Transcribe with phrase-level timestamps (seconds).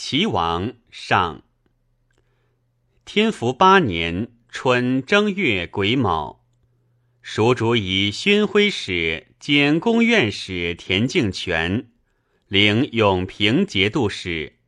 [0.00, 1.42] 齐王上。
[3.04, 6.44] 天福八年春正月癸卯，
[7.20, 11.90] 蜀主以宣徽使兼宫院使田敬全
[12.46, 14.60] 领永平节度使。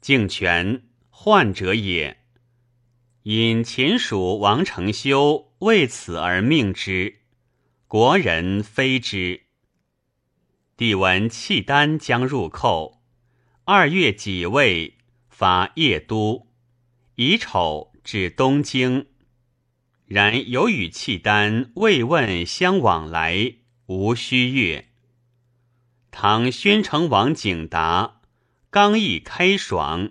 [0.00, 2.18] 敬全，患者也。
[3.22, 7.20] 因秦蜀王承修为此而命之，
[7.86, 9.42] 国人非之。
[10.76, 12.99] 帝闻契丹将入寇，
[13.72, 14.94] 二月己未，
[15.28, 16.48] 发邺都，
[17.14, 19.06] 乙丑至东京。
[20.06, 24.88] 然有与契丹慰问相往来，无虚月。
[26.10, 28.22] 唐宣城王景达
[28.70, 30.10] 刚毅开爽，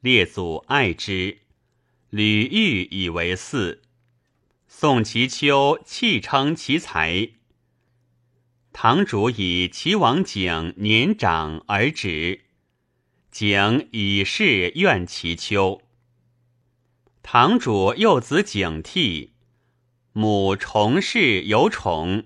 [0.00, 1.38] 列祖爱之。
[2.10, 3.78] 吕玉以为嗣，
[4.66, 7.30] 宋其丘弃称其才。
[8.74, 12.42] 堂主以齐王景年长而止，
[13.40, 15.80] 景以是怨其丘。
[17.22, 19.30] 堂主幼子景替，
[20.12, 22.24] 母重氏有宠。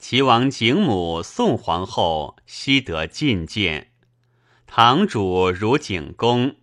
[0.00, 3.92] 齐王景母宋皇后悉得觐见，
[4.66, 6.56] 堂主如景公。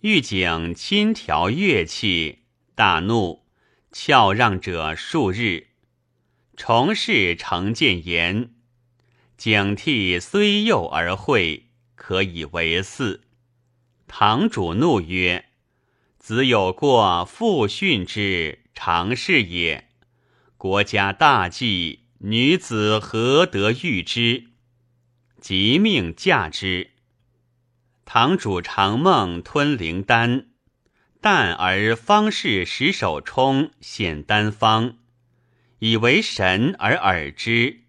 [0.00, 2.40] 欲景亲调乐器，
[2.74, 3.46] 大怒，
[3.90, 5.68] 翘让者数日。
[6.54, 8.50] 重事成见言：
[9.38, 11.65] 景替虽幼而会，
[12.06, 13.18] 可以为嗣。
[14.06, 15.46] 堂主怒曰
[16.20, 19.88] ：“子有过，父训之，常是也。
[20.56, 24.44] 国家大计，女子何得遇之？
[25.40, 26.92] 即命嫁之。”
[28.06, 30.50] 堂主长梦吞灵丹，
[31.20, 34.98] 旦而方士石守冲显丹方，
[35.80, 37.80] 以为神而耳之，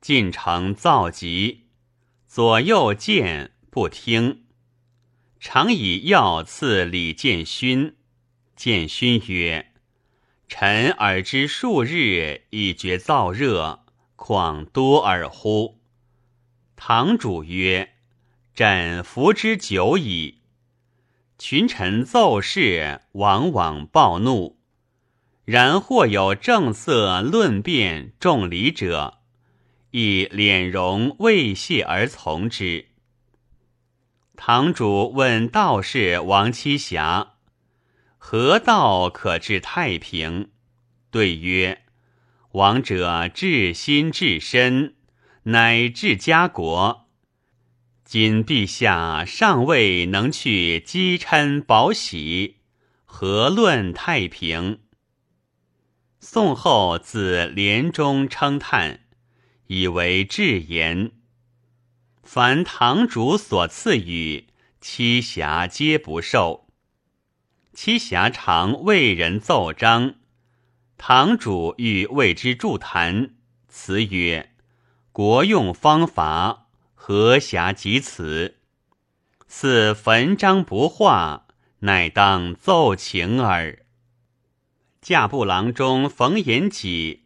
[0.00, 1.63] 进城造疾，
[2.34, 4.42] 左右见不听，
[5.38, 7.94] 常以药赐李建勋。
[8.56, 9.70] 建勋曰
[10.48, 13.84] ：“臣耳之数日，已觉燥热，
[14.16, 15.78] 况多耳乎？”
[16.74, 17.90] 堂主曰。
[18.52, 20.40] 朕服之久矣。
[21.38, 24.58] 群臣奏事，往往暴怒。
[25.44, 29.20] 然或有正色论辩重礼者，
[29.96, 32.86] 亦敛容未谢而从之。
[34.34, 37.34] 堂主问道士王七侠
[38.18, 40.50] ：“何道可治太平？”
[41.12, 41.82] 对曰
[42.54, 44.96] ：“王者治心治身，
[45.44, 47.06] 乃治家国。”
[48.04, 52.56] 今陛下尚未能去积嗔保喜，
[53.04, 54.80] 何论太平？
[56.18, 59.03] 宋后自帘中称叹，
[59.66, 61.12] 以为至言。
[62.22, 64.46] 凡堂主所赐予，
[64.80, 66.66] 七侠皆不受。
[67.72, 70.14] 七侠常为人奏章，
[70.96, 73.34] 堂主欲为之助谈，
[73.68, 74.52] 辞曰
[75.12, 76.62] ：“国用方法。”
[77.06, 78.56] 何暇及此？
[79.46, 81.46] 似焚章不化，
[81.80, 83.84] 乃当奏请耳。
[85.02, 87.23] 驾部郎中冯延己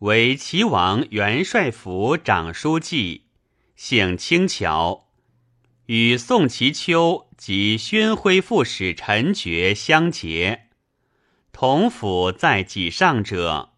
[0.00, 3.26] 为齐王元帅府长书记，
[3.76, 5.10] 姓清桥，
[5.84, 10.68] 与宋其秋及宣徽副使陈觉相结。
[11.52, 13.74] 同府在己上者，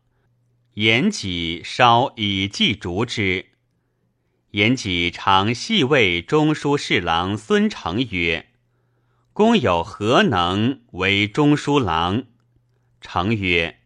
[0.75, 3.47] 延己稍以祭逐之。
[4.53, 8.47] 言己常细谓中书侍郎孙承曰
[9.34, 12.27] ：“公有何能为中书郎？”
[13.03, 13.81] 承曰：“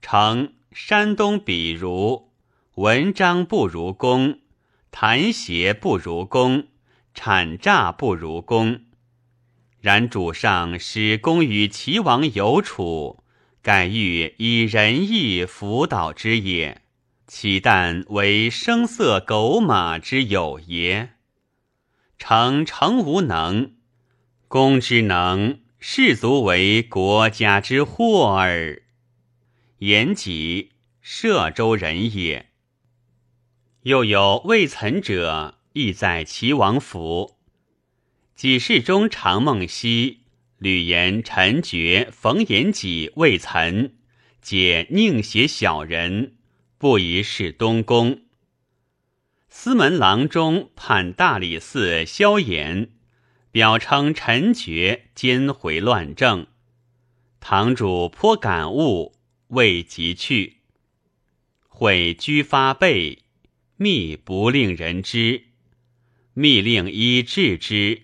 [0.00, 2.30] 承山东比如
[2.76, 4.38] 文章不如公，
[4.92, 6.68] 谈邪不如公，
[7.12, 8.82] 产诈不如公。
[9.80, 13.24] 然主上使公与齐王有处，
[13.60, 16.82] 盖欲以仁义辅导之也。”
[17.26, 21.10] 岂但为声色狗马之有也？
[22.18, 23.72] 诚诚无能，
[24.46, 28.82] 公之能，士卒为国家之祸耳。
[29.78, 30.72] 言己
[31.04, 32.46] 歙州人也。
[33.82, 37.36] 又有未岑者，亦在齐王府。
[38.34, 40.20] 几事中常梦溪、
[40.58, 43.92] 吕岩、陈觉、冯延己、未岑，
[44.42, 46.34] 皆宁写小人。
[46.76, 48.22] 不宜事东宫。
[49.48, 52.90] 司门郎中判大理寺萧衍，
[53.50, 56.46] 表称陈觉奸回乱政。
[57.40, 59.17] 堂主颇感悟，
[59.48, 60.58] 未及去。
[61.68, 63.22] 会居发备，
[63.76, 65.44] 密不令人知。
[66.34, 68.02] 密令医治之，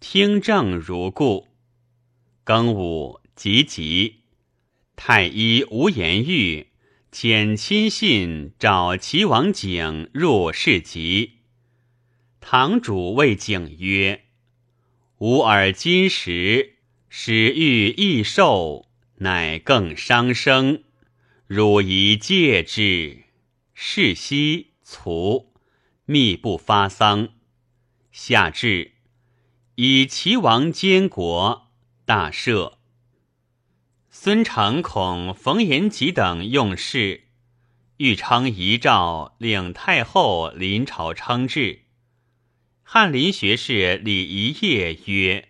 [0.00, 1.48] 听政如故。
[2.44, 4.20] 庚午，吉吉。
[4.96, 6.68] 太医吴延玉
[7.10, 11.38] 遣亲信找齐王景入市集。
[12.40, 14.24] 堂主谓景曰
[15.18, 16.76] ：“吾尔今时
[17.08, 18.86] 使欲益寿，
[19.24, 20.84] 乃更伤生，
[21.46, 23.24] 汝宜戒之。
[23.72, 25.54] 是夕卒，
[26.04, 27.30] 密不发丧。
[28.12, 28.92] 下至，
[29.76, 31.72] 以齐王监国，
[32.04, 32.74] 大赦。”
[34.10, 37.24] 孙承恐冯延吉等用事，
[37.96, 41.86] 欲称遗诏，令太后临朝称制。
[42.82, 45.48] 翰林学士李一业曰：“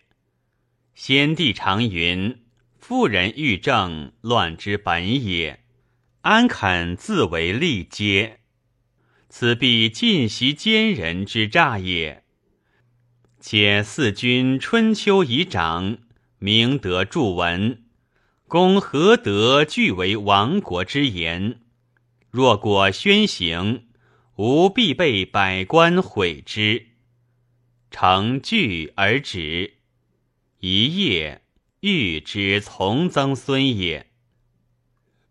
[0.94, 2.43] 先帝常云，
[2.86, 5.64] 妇人欲政，乱之本也。
[6.20, 8.40] 安肯自为利阶？
[9.30, 12.24] 此必尽袭奸人之诈也。
[13.40, 15.96] 且四君春秋以长，
[16.38, 17.84] 明德著文。”
[18.46, 21.60] 公何德俱为亡国之言？
[22.30, 23.86] 若果宣行，
[24.36, 26.88] 吾必被百官毁之。
[27.90, 29.78] 成惧而止。
[30.60, 31.43] 一夜，
[31.86, 34.06] 欲之从曾孙也。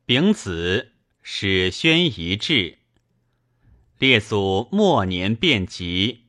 [0.05, 0.91] 丙子，
[1.23, 2.77] 使宣仪志。
[3.97, 6.25] 列祖末年变疾，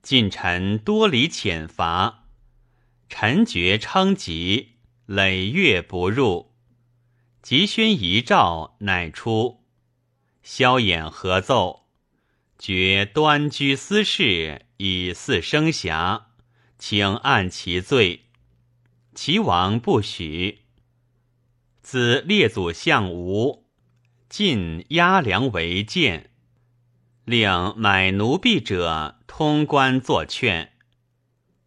[0.00, 2.28] 近臣多离遣伐，
[3.08, 4.76] 臣爵称疾。
[5.06, 6.52] 累月不入，
[7.42, 9.64] 急宣遗诏，乃出。
[10.44, 11.88] 萧衍合奏，
[12.60, 16.26] 决端居私事，以祀生遐，
[16.78, 18.27] 请按其罪。
[19.20, 20.60] 齐王不许。
[21.82, 23.66] 自列祖相吴，
[24.28, 26.30] 晋押粮为谏，
[27.24, 30.70] 令买奴婢者通关作劝。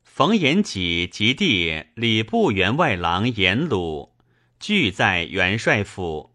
[0.01, 4.13] 冯延己及弟礼部员外郎延鲁
[4.57, 6.33] 俱在元帅府，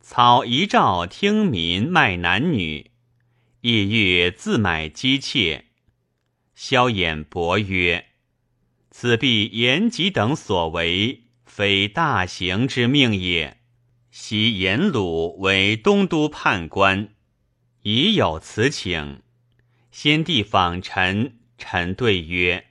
[0.00, 2.90] 草遗诏听民卖男女，
[3.60, 5.66] 意欲自买姬妾。
[6.54, 8.06] 萧衍伯曰
[9.00, 13.58] ：“此必延吉等所为，非大行之命也。
[14.10, 17.10] 昔颜鲁为东都判官，
[17.82, 19.22] 已有此请。
[19.92, 22.66] 先帝访臣，臣对曰。”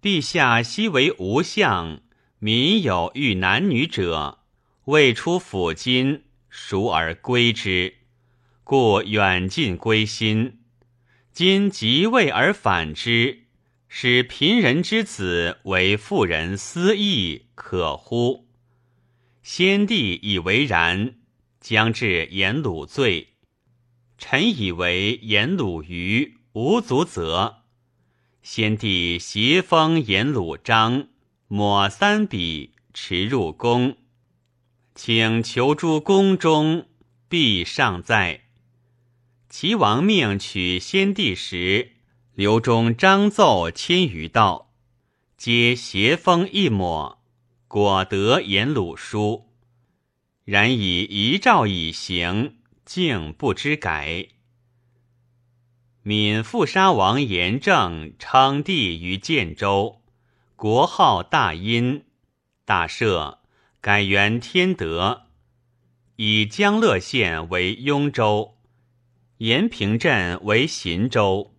[0.00, 2.00] 陛下昔为吴相，
[2.38, 4.38] 民有遇男女者，
[4.84, 7.92] 未出府金，孰而归之？
[8.62, 10.60] 故远近归心。
[11.32, 13.45] 今即位而反之，
[13.88, 18.46] 使贫人之子为妇人私议，可乎？
[19.42, 21.14] 先帝以为然，
[21.60, 23.34] 将至颜鲁罪。
[24.18, 27.62] 臣以为颜鲁愚，无足责。
[28.42, 31.08] 先帝袭封颜鲁章，
[31.48, 33.96] 抹三笔，持入宫，
[34.94, 36.88] 请求诸宫中，
[37.28, 38.42] 必尚在。
[39.48, 41.95] 齐王命取先帝时，
[42.36, 44.70] 刘中张奏千余道，
[45.38, 47.22] 皆携封一抹，
[47.66, 49.48] 果得颜鲁书。
[50.44, 54.28] 然以遗诏以行，竟不知改。
[56.02, 60.02] 闽复杀王严正称帝于建州，
[60.56, 62.04] 国号大殷，
[62.66, 63.38] 大赦，
[63.80, 65.22] 改元天德，
[66.16, 68.58] 以江乐县为雍州，
[69.38, 71.55] 延平镇为秦州，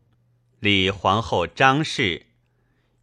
[0.59, 2.25] 李皇后张氏，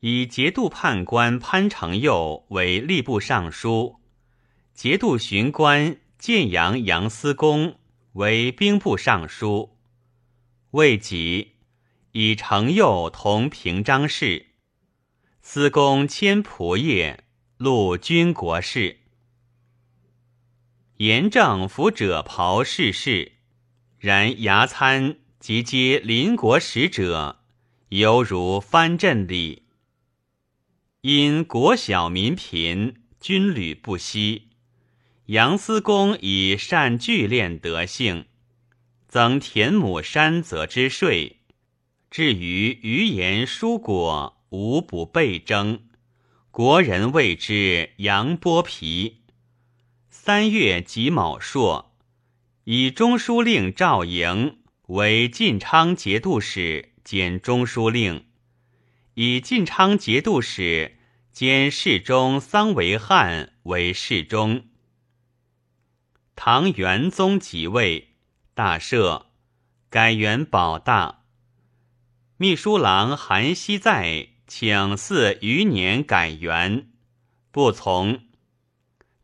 [0.01, 4.01] 以节度判官潘承佑为吏部尚书，
[4.75, 7.79] 节度巡官建阳杨思公
[8.15, 9.77] 为兵部尚书。
[10.73, 11.53] 未及，
[12.11, 14.47] 以承佑同平章事，
[15.41, 17.23] 司公迁仆业，
[17.57, 18.99] 录军国事。
[20.97, 23.35] 严正服者袍世事，
[24.01, 27.44] 然牙参及接邻国使者，
[27.89, 29.65] 犹如藩镇里。
[31.03, 34.49] 因国小民贫，军旅不息，
[35.27, 38.27] 杨思公以善聚敛德性。
[39.07, 41.43] 增田亩山泽之税，
[42.11, 45.85] 至于余言蔬果，无不倍征。
[46.51, 49.23] 国人谓之杨剥皮。
[50.09, 51.95] 三月己卯朔，
[52.65, 58.27] 以中书令赵莹为晋昌节度使兼中书令，
[59.15, 60.97] 以晋昌节度使
[61.31, 64.65] 兼侍中桑维汉为侍中。
[66.35, 68.11] 唐元宗即位。
[68.57, 69.25] 大赦，
[69.91, 71.25] 改元保大。
[72.37, 76.93] 秘书郎韩熙载请四余年改元，
[77.51, 78.21] 不从。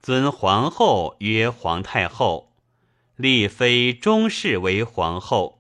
[0.00, 2.56] 尊皇后曰皇太后，
[3.14, 5.59] 立妃中氏为皇后。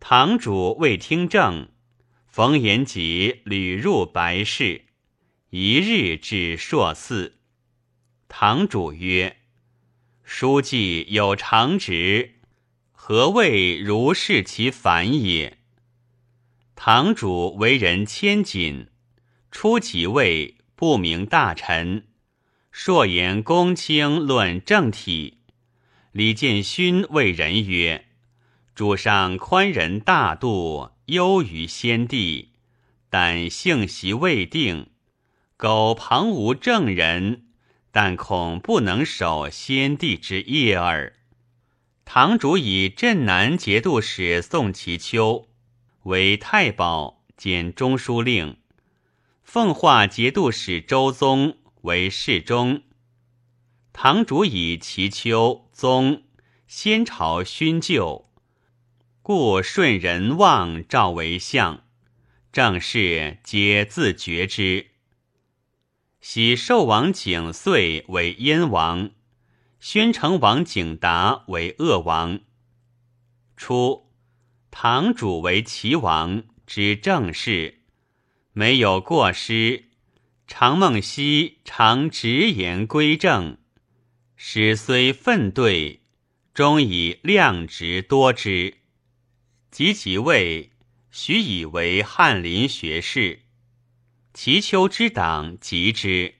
[0.00, 1.68] 堂主未听政，
[2.26, 4.86] 冯延吉屡入白事，
[5.50, 7.36] 一日至朔寺。
[8.26, 9.36] 堂主曰
[10.24, 12.36] ：“书记有常职，
[12.90, 15.58] 何谓如是其反也？”
[16.74, 18.88] 堂主为人谦谨，
[19.50, 22.08] 初即位不明大臣，
[22.72, 25.42] 硕言公卿论政体。
[26.10, 28.06] 李建勋谓人曰
[28.74, 32.50] ：“主上宽仁大度，优于先帝，
[33.08, 34.90] 但性习未定，
[35.56, 37.46] 苟旁无正人，
[37.90, 41.14] 但恐不能守先帝之业耳。”
[42.06, 45.46] 堂主以镇南节度使宋其丘。
[46.04, 48.56] 为太保兼中书令，
[49.44, 52.82] 奉化节度使周宗为侍中。
[53.92, 56.22] 堂主以齐丘宗
[56.66, 58.29] 先朝勋旧，
[59.32, 61.84] 故顺人望赵为相，
[62.50, 64.88] 正事皆自决之。
[66.20, 69.10] 喜寿王景遂为燕王，
[69.78, 72.40] 宣城王景达为鄂王。
[73.56, 74.10] 初。
[74.72, 77.82] 堂主为齐王之正事，
[78.52, 79.90] 没有过失。
[80.48, 83.58] 常梦溪常直言归正，
[84.34, 86.02] 使虽愤对，
[86.52, 88.78] 终以量直多之。
[89.70, 90.70] 及即位，
[91.10, 93.42] 许以为翰林学士。
[94.34, 96.34] 齐丘之党及之，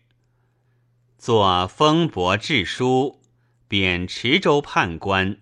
[1.18, 3.20] 作封伯致书，
[3.68, 5.38] 贬池州判官。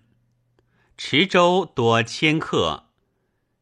[0.96, 2.88] 池州多迁客，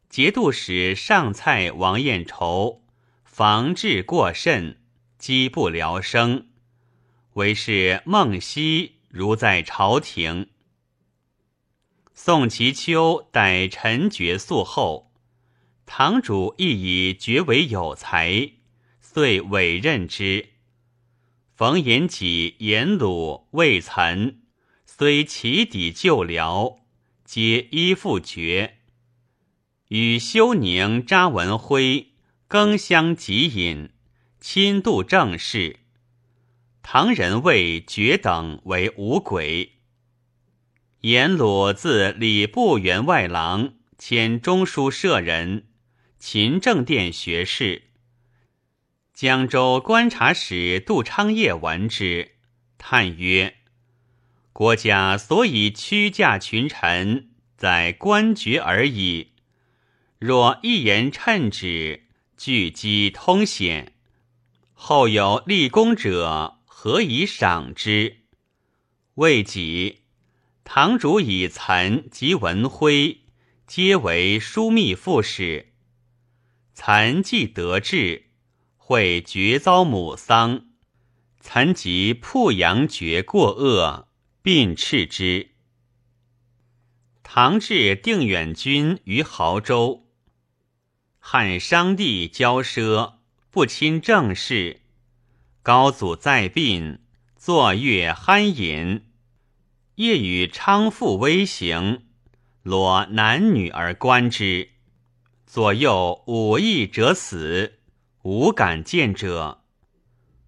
[0.09, 2.83] 节度使上蔡王彦筹
[3.23, 4.81] 防治过甚，
[5.17, 6.47] 饥不聊生。
[7.33, 10.49] 为是孟熙如在朝廷。
[12.19, 15.11] 宋其丘待陈爵肃后，
[15.85, 18.53] 堂主亦以爵为有才，
[18.99, 20.49] 遂委任之。
[21.55, 24.39] 冯延己、颜鲁、魏岑
[24.83, 26.79] 虽起底旧僚。
[27.23, 28.79] 皆依附爵，
[29.89, 32.13] 与休宁、查文辉
[32.47, 33.91] 更相及饮，
[34.41, 35.81] 亲度政事。
[36.81, 39.76] 唐人谓爵等为五鬼。
[41.01, 45.67] 颜鲁自礼部员外郎，迁中书舍人，
[46.17, 47.83] 勤政殿学士。
[49.13, 52.31] 江州观察使杜昌业闻之，
[52.79, 53.57] 叹曰。
[54.51, 59.33] 国家所以屈驾群臣，在官爵而已。
[60.17, 63.93] 若一言称旨，聚机通显，
[64.73, 68.17] 后有立功者，何以赏之？
[69.13, 70.01] 未几，
[70.69, 73.21] 堂主以岑及文辉，
[73.65, 75.71] 皆为枢密副使。
[76.73, 78.25] 岑既得志，
[78.75, 80.65] 会绝遭母丧，
[81.39, 84.09] 岑及濮阳绝过恶。
[84.41, 85.51] 并斥之。
[87.23, 90.07] 唐至定远军于濠州，
[91.19, 93.15] 汉商帝骄奢，
[93.51, 94.81] 不亲政事。
[95.61, 96.99] 高祖在殡，
[97.35, 99.06] 坐月酣饮，
[99.97, 102.03] 夜与昌父微行，
[102.61, 104.69] 裸男女而观之。
[105.47, 107.79] 左右五役者死，
[108.21, 109.63] 无敢见者。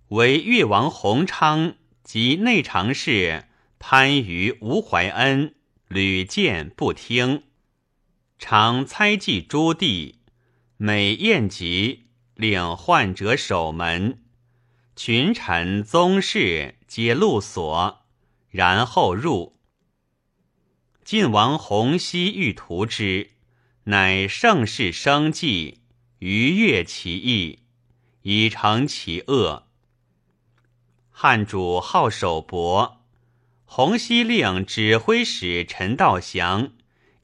[0.09, 3.45] 为越王弘昌及内常侍。
[3.79, 5.55] 潘于吴怀恩
[5.87, 7.43] 屡见不听，
[8.37, 10.13] 常猜忌朱棣。
[10.77, 14.21] 每宴集，令患者守门，
[14.95, 18.05] 群臣宗室皆露所，
[18.49, 19.57] 然后入。
[21.03, 23.31] 晋王洪熙欲图之，
[23.85, 25.79] 乃盛世生计，
[26.19, 27.59] 逾越其意，
[28.21, 29.67] 以成其恶。
[31.09, 33.05] 汉主好守伯。
[33.65, 36.71] 洪熙令指挥使陈道祥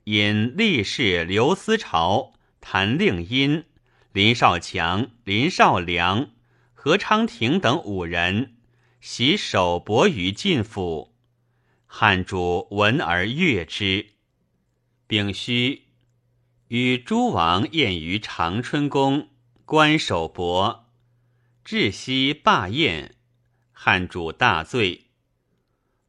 [0.03, 3.65] 引力士刘思潮、谭令因、
[4.11, 6.29] 林少强、林少良、
[6.73, 8.57] 何昌廷等五人
[9.01, 11.14] 袭首伯于晋府。
[11.97, 14.07] 汉主闻而悦之。
[15.07, 15.83] 丙戌，
[16.67, 19.29] 与诸王宴于长春宫，
[19.63, 20.89] 观守伯。
[21.63, 23.15] 至夕罢宴，
[23.71, 25.05] 汉主大醉。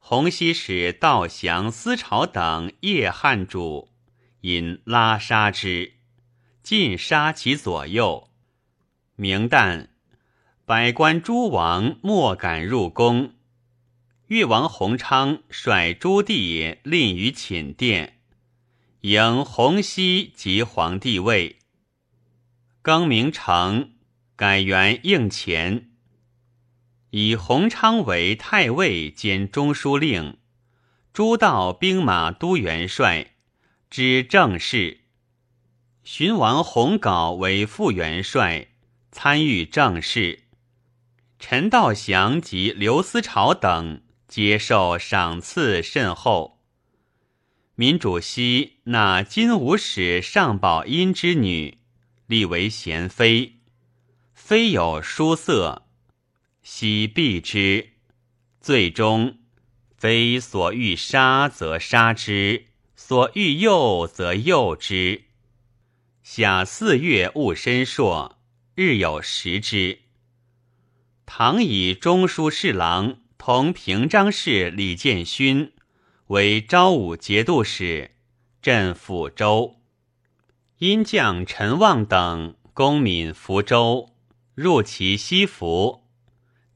[0.01, 3.93] 洪熙使道降思朝等夜汉主，
[4.41, 5.93] 因拉杀之，
[6.65, 8.29] 尽杀其左右。
[9.15, 9.87] 明旦，
[10.65, 13.36] 百官诸王莫敢入宫。
[14.29, 18.19] 越王弘昌率诸弟令于寝殿，
[19.03, 21.61] 迎洪熙即皇帝位。
[22.83, 23.93] 更名成，
[24.35, 25.91] 改元应前，
[27.11, 30.39] 以弘昌为太尉兼中书令，
[31.13, 33.35] 诸道兵马都元帅，
[33.89, 35.03] 知政事。
[36.03, 38.67] 荀王弘镐为副元帅，
[39.13, 40.43] 参与政事。
[41.39, 44.03] 陈道祥及刘思潮等。
[44.37, 46.61] 接受赏赐甚厚。
[47.75, 51.79] 民主熙纳金吾使尚宝音之女，
[52.27, 53.61] 立为贤妃。
[54.35, 55.87] 妃有书色，
[56.63, 57.93] 喜避之。
[58.61, 59.39] 最终，
[59.97, 65.25] 妃所欲杀则杀之，所欲诱则诱之。
[66.23, 68.39] 夏四月戊申朔，
[68.75, 70.01] 日有食之。
[71.25, 73.21] 唐以中书侍郎。
[73.39, 75.73] 同平章事李建勋
[76.29, 78.13] 为昭武节度使，
[78.61, 79.77] 镇抚州。
[80.79, 84.15] 因将陈旺等攻闽福州，
[84.55, 86.05] 入其西服，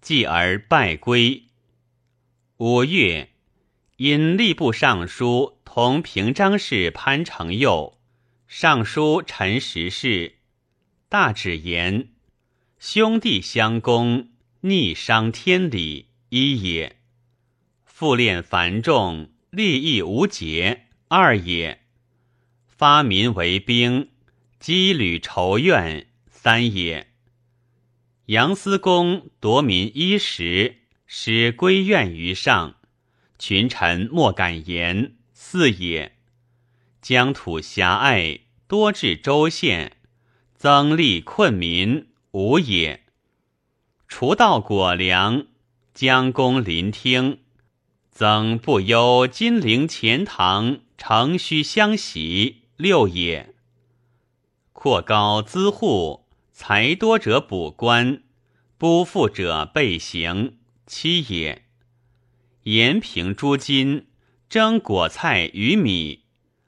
[0.00, 1.46] 继而败归。
[2.58, 3.30] 五月，
[3.96, 7.98] 因吏部尚书同平章事潘承佑、
[8.46, 10.36] 尚书陈时事，
[11.08, 12.10] 大旨言：
[12.78, 14.28] 兄弟相攻，
[14.60, 16.09] 逆伤天理。
[16.32, 17.00] 一也，
[17.84, 21.80] 复练繁重，利益无节；二也，
[22.68, 24.10] 发民为兵，
[24.60, 27.08] 积履仇怨；三也，
[28.26, 32.76] 杨思公夺民衣食，使归怨于上，
[33.36, 36.16] 群臣莫敢言；四也，
[37.02, 39.96] 疆土狭隘，多至州县，
[40.54, 43.02] 增利困民；五也，
[44.06, 45.48] 除道果粮。
[45.92, 47.40] 将公临听，
[48.10, 52.62] 曾不忧金陵钱塘，城虚相袭。
[52.76, 53.54] 六也，
[54.72, 58.22] 扩高资户，财多者补官，
[58.78, 60.56] 不富者备刑。
[60.86, 61.66] 七也，
[62.62, 64.06] 延平诸金，
[64.48, 66.24] 征果菜鱼米，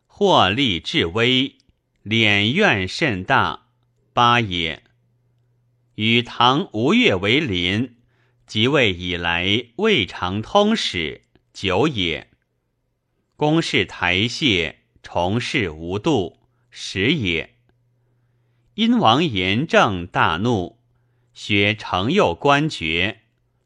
[0.07, 1.57] 获利至微，
[2.05, 3.68] 敛怨甚大。
[4.12, 4.83] 八也，
[5.94, 7.97] 与唐吴越为邻。
[8.53, 11.23] 即位以来未尝通史，
[11.55, 12.29] 久也。
[13.35, 16.38] 公事台榭，从事无度，
[16.69, 17.55] 时也。
[18.75, 20.79] 殷王严正大怒，
[21.33, 23.23] 削承佑官爵，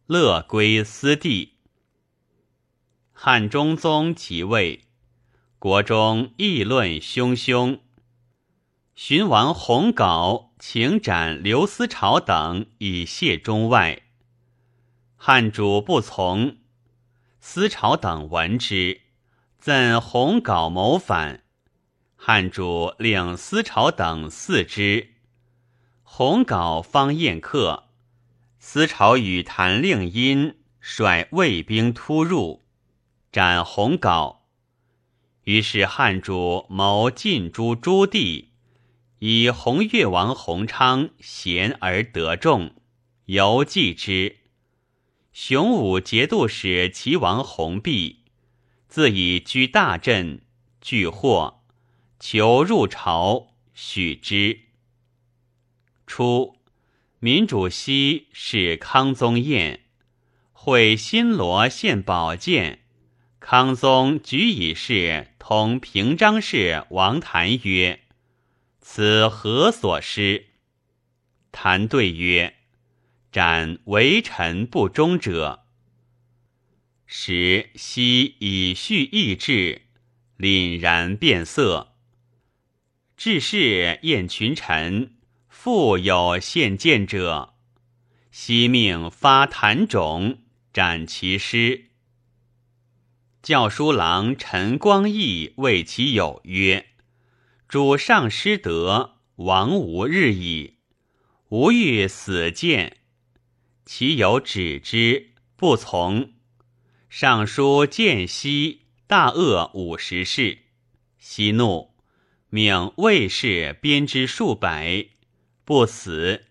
[0.06, 1.54] 乐归私地。
[3.12, 4.84] 汉中宗即位，
[5.58, 7.80] 国中议论汹汹。
[8.94, 14.04] 荀王弘杲请斩刘思潮等，以谢中外。
[15.28, 16.58] 汉主不从，
[17.40, 19.00] 思潮等闻之，
[19.58, 21.42] 赠弘杲谋反。
[22.14, 25.14] 汉主令思潮等四之。
[26.04, 27.88] 弘杲方宴客，
[28.60, 32.62] 思潮与谭令因率卫兵突入，
[33.32, 34.36] 斩弘杲。
[35.42, 38.52] 于是汉主谋尽诛诸弟，
[39.18, 42.76] 以弘越王弘昌贤而得众，
[43.24, 44.36] 犹忌之。
[45.38, 48.22] 雄武节度使齐王弘弼，
[48.88, 50.40] 自以居大镇，
[50.80, 51.60] 拒获，
[52.18, 54.60] 求入朝，许之。
[56.06, 56.56] 初，
[57.18, 59.80] 民主熙是康宗宴，
[60.54, 62.84] 会新罗献宝剑，
[63.38, 68.00] 康宗举以事同平章事王谭曰
[68.80, 70.46] ：“此何所失？”
[71.52, 72.55] 谭对曰。
[73.36, 75.66] 斩为臣不忠者，
[77.04, 79.82] 时悉以蓄意志，
[80.38, 81.96] 凛然变色。
[83.14, 85.16] 至是宴群臣，
[85.50, 87.56] 复有献谏者，
[88.30, 90.38] 昔命发谭种，
[90.72, 91.90] 斩其师。
[93.42, 96.86] 教书郎陈光义谓其友曰
[97.68, 100.78] ：“主上失德，亡无日矣。
[101.50, 102.96] 吾欲死谏。”
[103.86, 106.32] 其有止之，不从。
[107.08, 110.58] 尚书见悉大恶五十事，
[111.18, 111.94] 息怒，
[112.50, 115.06] 命卫士鞭之数百，
[115.64, 116.46] 不死，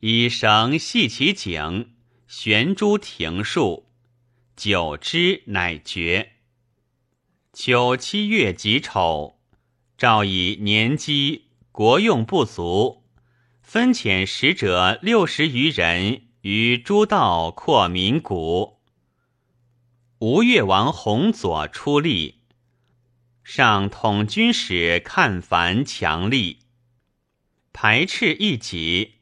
[0.00, 1.92] 以绳系其颈，
[2.26, 3.90] 悬诸庭树，
[4.56, 6.32] 久之乃绝。
[7.52, 9.38] 秋七月己丑，
[9.98, 13.04] 诏以年饥，国用不足，
[13.60, 18.78] 分遣使者六十余人于诸道扩民谷。
[20.20, 22.36] 吴越王弘佐出力，
[23.44, 26.60] 上统军使看樊强力，
[27.74, 29.16] 排斥一己，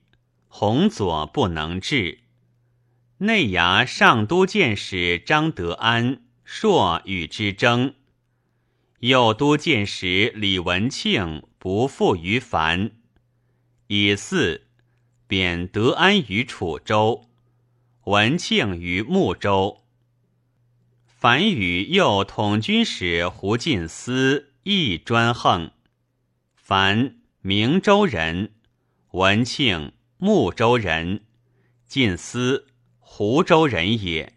[0.47, 2.21] 弘佐不能治。
[3.19, 7.97] 内衙上都监使张德安朔与之争，
[9.01, 12.93] 右都监使李文庆不负于樊。
[13.89, 14.66] 以四
[15.29, 17.29] 贬德安于楚州，
[18.05, 19.83] 文庆于睦州。
[21.05, 25.73] 樊与右统军使胡进思亦专横。
[26.55, 28.53] 樊明州人，
[29.13, 31.25] 文庆睦州人，
[31.87, 32.69] 晋思
[33.01, 34.35] 湖州人也。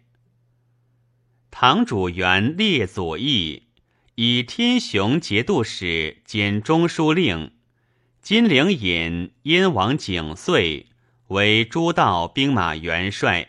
[1.52, 3.68] 堂主原列祖义，
[4.16, 7.52] 以天雄节度使兼中书令。
[8.30, 10.86] 金陵尹燕王景遂
[11.26, 13.48] 为诸道兵马元帅，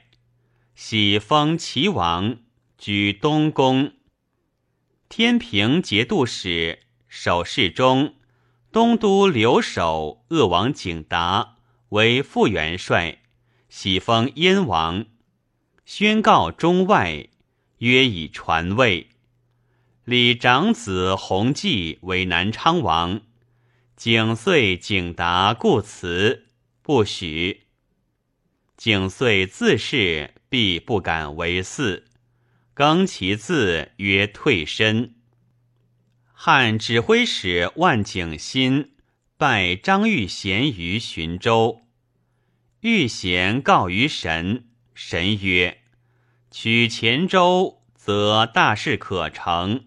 [0.73, 2.37] 喜封齐王，
[2.79, 3.91] 居东宫。
[5.07, 8.15] 天平节度使、守侍中、
[8.71, 11.57] 东都留守鄂王景达
[11.89, 13.19] 为副元帅，
[13.69, 15.05] 喜封燕王，
[15.85, 17.27] 宣告中外，
[17.77, 19.09] 约以传位。
[20.05, 23.21] 李长子弘济为南昌王。
[24.03, 26.47] 景遂、景达故辞，
[26.81, 27.67] 不许。
[28.75, 32.01] 景遂自是必不敢为嗣，
[32.73, 35.13] 更其字曰退身。
[36.33, 38.93] 汉指挥使万景新
[39.37, 41.83] 拜张玉贤于寻州，
[42.79, 45.77] 玉贤告于神，神曰
[46.49, 49.85] ：“取黔州，则大事可成。”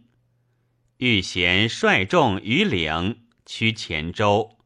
[0.99, 3.24] 玉贤率众于岭。
[3.47, 4.57] 趋黔州，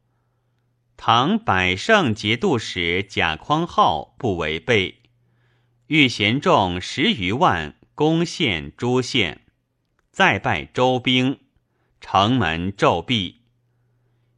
[0.95, 5.01] 唐百胜节度使贾匡浩不违背，
[5.87, 9.41] 遇贤众十余万攻陷诸县，
[10.11, 11.39] 再拜周兵，
[11.99, 13.41] 城门骤闭。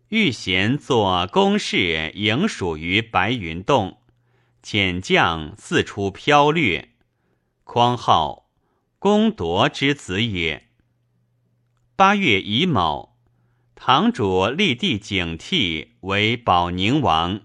[0.10, 4.00] 遇贤作攻势迎属于白云洞，
[4.64, 6.90] 遣将四处飘掠。
[7.64, 8.50] 匡浩，
[8.98, 10.68] 公夺之子也。
[11.96, 13.11] 八月乙卯。
[13.84, 17.42] 堂主立帝景替为保宁王，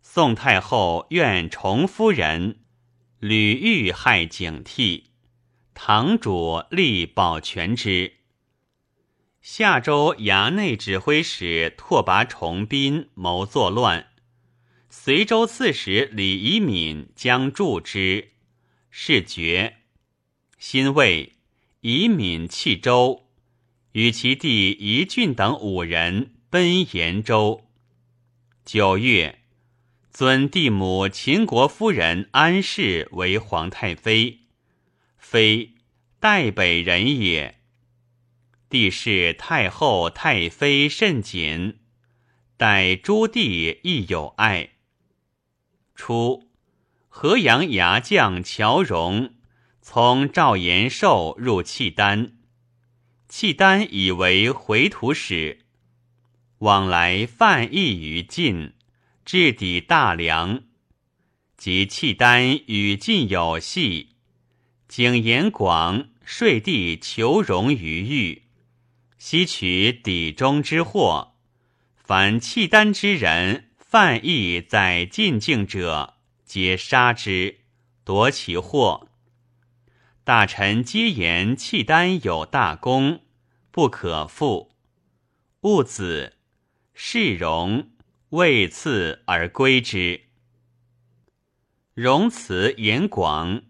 [0.00, 2.60] 宋太后愿重夫人
[3.18, 5.10] 吕玉害景替，
[5.74, 8.14] 堂主立保全之。
[9.42, 14.06] 夏州衙内指挥使拓跋崇宾谋作乱，
[14.88, 18.30] 随州刺史李仪敏将助之，
[18.88, 19.76] 是决。
[20.56, 21.34] 辛未，
[21.82, 23.26] 仪敏弃州。
[23.92, 27.66] 与其弟宜俊等五人奔延州。
[28.64, 29.40] 九月，
[30.12, 34.40] 尊帝母秦国夫人安氏为皇太妃，
[35.18, 35.74] 妃
[36.20, 37.56] 代北人也。
[38.68, 41.80] 帝视太后、太妃甚谨，
[42.56, 44.70] 待诸弟亦有爱。
[45.96, 46.48] 初，
[47.08, 49.34] 河阳牙将乔荣
[49.82, 52.36] 从赵延寿入契丹。
[53.30, 55.60] 契丹以为回土使，
[56.58, 58.72] 往来犯邑于晋，
[59.24, 60.64] 至抵大梁。
[61.56, 64.16] 及契丹与晋有隙，
[64.88, 68.42] 景延广率地求荣于豫，
[69.16, 71.34] 西取底中之货。
[71.94, 77.60] 凡契丹之人犯邑在晋境者，皆杀之，
[78.02, 79.09] 夺其货。
[80.30, 83.22] 大臣皆言契丹有大功，
[83.72, 84.70] 不可复。
[85.62, 86.36] 戊子，
[86.94, 87.90] 世荣
[88.28, 90.26] 为赐而归之。
[91.94, 93.62] 荣辞言广，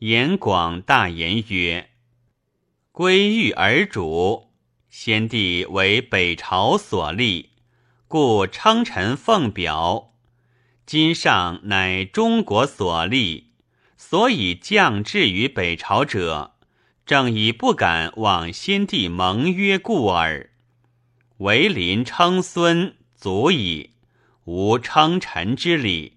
[0.00, 1.88] 言广大言曰
[2.92, 4.52] ：“归欲而主，
[4.90, 7.52] 先帝为北朝所立，
[8.06, 10.12] 故称臣奉表。
[10.84, 13.46] 今上乃中国所立。”
[14.10, 16.54] 所以降至于北朝者，
[17.06, 20.50] 正以不敢往先帝盟约故耳。
[21.36, 23.90] 为临称孙足矣，
[24.46, 26.16] 无称臣之礼。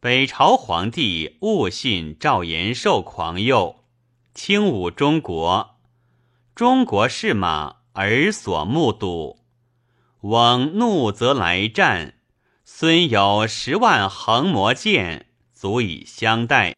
[0.00, 3.84] 北朝皇帝误信赵延寿狂诱，
[4.34, 5.76] 轻侮中国。
[6.56, 9.38] 中国士马而所目睹，
[10.22, 12.14] 翁怒则来战。
[12.64, 16.74] 孙有十万横魔剑，足以相待。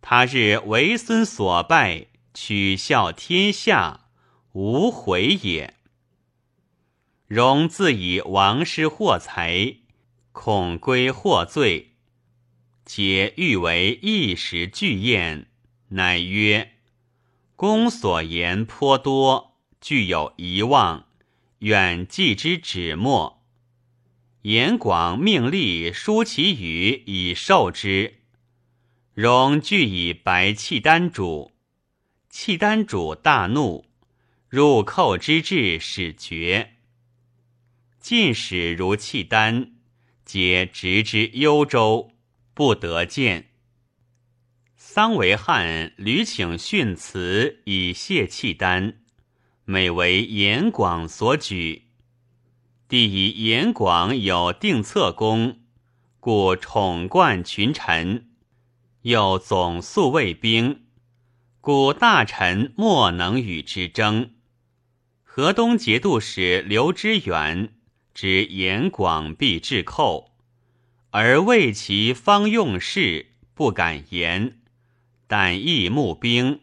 [0.00, 4.08] 他日为孙所败，取笑天下，
[4.52, 5.74] 无悔也。
[7.26, 9.76] 荣自以王师获财，
[10.32, 11.92] 恐归获罪，
[12.86, 15.48] 且欲为一时聚宴，
[15.88, 16.72] 乃曰
[17.54, 21.06] ：“公所言颇多，具有遗忘，
[21.58, 23.42] 愿记之止没。”
[24.42, 28.17] 严广命立书其语以受之，
[29.20, 31.50] 容具以白契丹主。
[32.30, 33.84] 契丹主大怒，
[34.48, 36.76] 入寇之志始决。
[37.98, 39.72] 进使如契丹。
[40.24, 42.12] 皆直之幽州，
[42.54, 43.48] 不得见。
[44.76, 49.00] 桑维汉屡请训辞以谢契丹，
[49.64, 51.88] 每为严广所举。
[52.86, 55.58] 帝以严广有定策功，
[56.20, 58.27] 故宠冠群臣，
[59.02, 60.84] 又总速卫兵，
[61.60, 64.30] 故大臣莫能与之争。
[65.22, 67.74] 河东节度使刘知远。
[68.14, 70.32] 知严广必至寇，
[71.10, 74.58] 而为其方用事，不敢言。
[75.28, 76.62] 但亦募兵，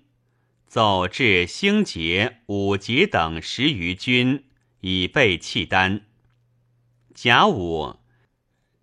[0.67, 4.43] 奏至兴节、武节等十余军，
[4.81, 6.01] 以备契丹。
[7.13, 7.99] 甲午，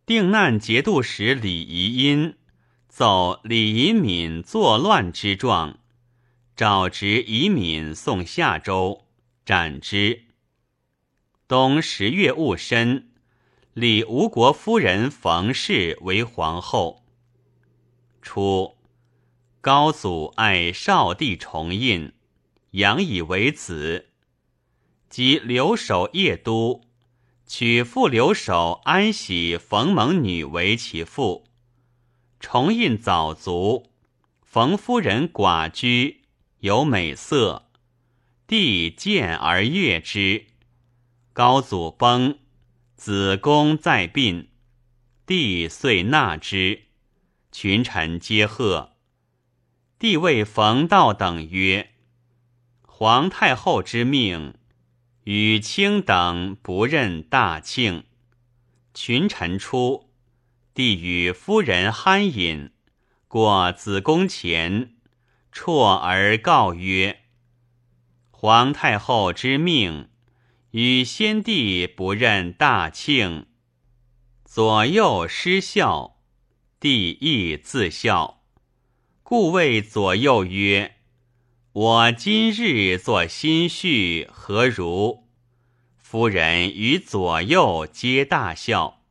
[0.07, 2.37] 定难节度使李仪因
[2.95, 5.79] 奏李仪敏作乱之状，
[6.55, 9.07] 诏执仪敏送夏州，
[9.47, 10.25] 斩之。
[11.49, 13.09] 冬十月戊申，
[13.73, 17.03] 立吴国夫人冯氏为皇后。
[18.21, 18.77] 初，
[19.63, 22.13] 高祖爱少帝重印，
[22.73, 24.11] 养以为子。
[25.09, 26.83] 即留守邺都，
[27.47, 31.47] 娶副留守安喜冯蒙女为其妇。
[32.43, 33.87] 重印早卒，
[34.43, 36.23] 冯夫人寡居，
[36.59, 37.71] 有美色，
[38.49, 40.47] 帝见而悦之。
[41.33, 42.41] 高祖崩，
[42.97, 44.51] 子宫在殡，
[45.25, 46.83] 帝遂纳之，
[47.53, 48.97] 群臣皆贺。
[50.01, 51.93] 帝谓冯道等曰
[52.85, 54.55] ：“皇太后之命，
[55.23, 58.05] 与卿等不任大庆。”
[58.93, 60.12] 群臣出，
[60.75, 62.71] 帝与夫人酣饮，
[63.29, 64.95] 过子宫前，
[65.51, 67.21] 辍而告曰
[68.31, 70.09] ：“皇太后之命。”
[70.73, 73.45] 与先帝不任大庆，
[74.43, 76.17] 左右失孝，
[76.81, 78.41] 帝亦自孝，
[79.23, 80.97] 故谓左右曰
[81.73, 85.29] ：“我今日作新序，何如？”
[86.01, 89.02] 夫人与左右皆大笑。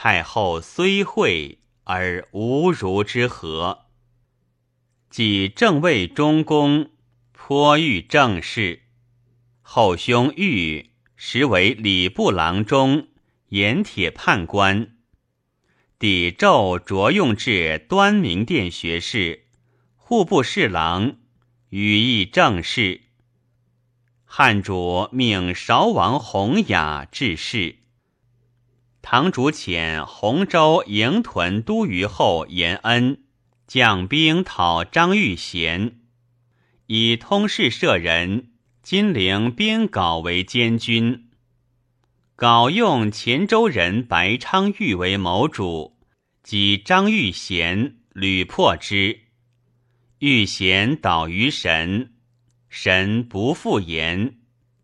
[0.00, 3.86] 太后虽惠，而无如之何。
[5.10, 6.92] 即正位中宫，
[7.32, 8.82] 颇遇政事。
[9.60, 13.08] 后兄玉实为礼部郎中、
[13.48, 14.96] 盐铁判官，
[15.98, 19.46] 抵胄着用至端明殿学士、
[19.96, 21.16] 户部侍郎，
[21.70, 23.00] 羽翼正事。
[24.24, 27.77] 汉主命韶王弘雅致仕。
[29.10, 33.22] 唐主遣洪州营屯都虞候延恩
[33.66, 36.00] 将兵讨张玉贤，
[36.84, 38.50] 以通事舍人。
[38.82, 41.30] 金陵边皋为监军，
[42.36, 45.96] 皋用黔州人白昌玉为谋主，
[46.42, 49.20] 及张玉贤屡破之。
[50.18, 52.12] 玉贤倒于神，
[52.68, 54.36] 神不复言，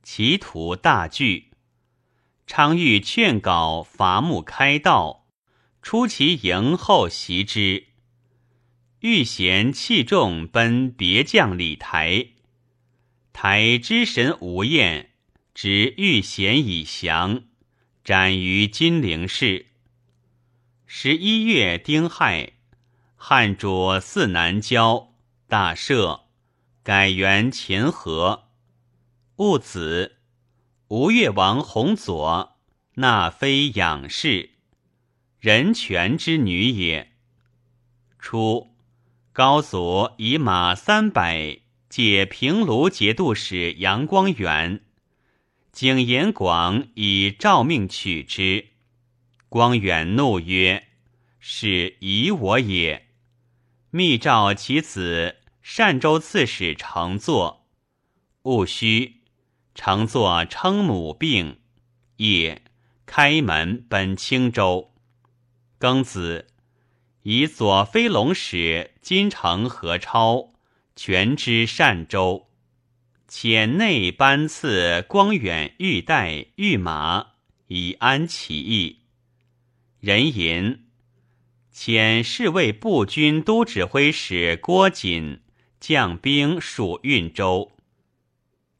[0.03, 1.51] 其徒大惧。
[2.47, 5.27] 昌玉劝告伐木开道，
[5.81, 7.87] 出其营后袭之。
[9.01, 12.29] 欲贤弃众奔别将李台。
[13.33, 15.11] 台之神吴彦，
[15.55, 17.45] 执欲贤以降，
[18.05, 19.67] 斩于金陵市。
[20.87, 22.53] 十一月丁亥，
[23.17, 25.15] 汉主祀南郊，
[25.49, 26.21] 大赦，
[26.83, 28.45] 改元秦和。
[29.37, 30.19] 戊子，
[30.97, 32.57] 吴越王弘佐
[32.95, 34.51] 纳妃养氏，
[35.41, 37.15] 人权之女也。
[38.17, 38.77] 初，
[39.33, 41.59] 高祖以马三百。
[41.89, 44.85] 解平卢节度使杨光远，
[45.73, 48.69] 景延广以诏命取之。
[49.49, 50.87] 光远怒曰
[51.41, 53.09] ：“是疑我也。”
[53.91, 55.39] 密诏其子
[55.77, 57.67] 单州刺史乘坐。
[58.43, 59.24] 勿须，
[59.75, 61.59] 乘坐称母病，
[62.17, 62.63] 夜
[63.07, 64.93] 开门奔青州。
[65.81, 66.47] 庚子，
[67.23, 70.53] 以左飞龙使金城何超。
[70.97, 72.47] 全知善州，
[73.29, 77.33] 遣内班赐光远玉带玉马，
[77.67, 79.01] 以安其意。
[79.99, 80.85] 人吟，
[81.75, 85.41] 遣侍卫步军都指挥使郭瑾
[85.81, 87.74] 将兵属运州。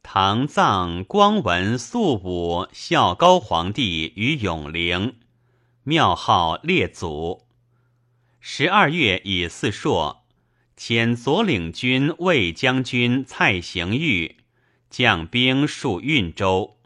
[0.07, 5.17] 唐藏光文肃武孝高皇帝于永陵，
[5.83, 7.47] 庙号列祖。
[8.39, 10.27] 十二月乙巳朔，
[10.77, 14.37] 遣左领军卫将军蔡行玉
[14.91, 16.77] 将兵戍运州。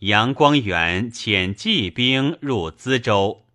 [0.00, 3.46] 杨光远遣骑兵入淄州，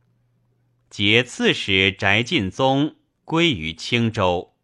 [0.90, 4.56] 节刺史翟进宗归于青州。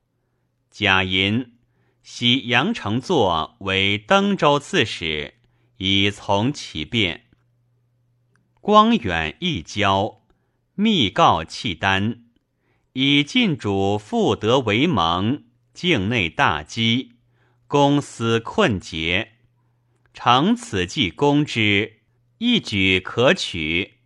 [0.71, 1.53] 贾银
[2.01, 5.35] 袭杨承作为登州刺史，
[5.77, 7.25] 以从其变。
[8.61, 10.21] 光远一交，
[10.75, 12.25] 密告契丹。
[12.93, 17.13] 以晋主复得为盟，境内大饥，
[17.67, 19.33] 公私困竭。
[20.13, 22.01] 乘此计攻之，
[22.39, 23.99] 一举可取。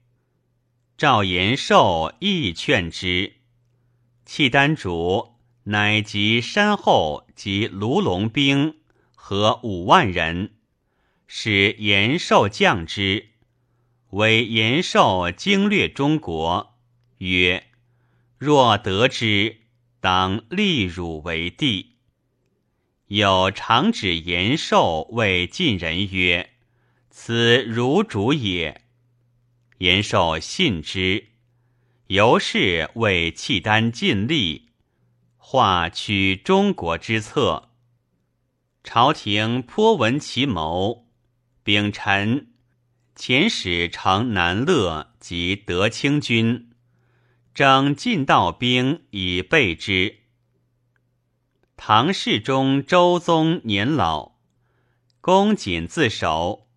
[0.97, 3.37] 赵延寿亦劝之，
[4.25, 5.32] 契丹主
[5.65, 8.79] 乃集山后及卢龙兵
[9.15, 10.55] 合五万人，
[11.25, 13.29] 使延寿降之，
[14.09, 16.75] 为延寿经略中国，
[17.19, 17.67] 曰。
[18.37, 19.61] 若得之，
[20.01, 21.93] 当立汝为帝。
[23.07, 26.49] 有常指延寿谓晋人曰
[27.09, 28.81] ：“此汝主也。”
[29.79, 31.27] 延寿信之，
[32.07, 34.62] 由是为契丹尽力，
[35.55, 37.69] 化取中国之策。
[38.83, 41.05] 朝廷颇闻其谋，
[41.61, 42.47] 秉臣
[43.15, 46.71] 遣使承南乐及德清军。
[47.53, 50.21] 征晋道兵以备之。
[51.77, 54.31] 唐世宗周宗年老，
[55.21, 56.67] 公瑾自守。